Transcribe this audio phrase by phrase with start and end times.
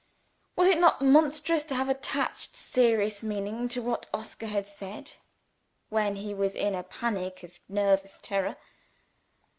[0.55, 5.13] Was it not monstrous to have attached serious meaning to what Oscar had said
[5.89, 8.55] when he was in a panic of nervous terror!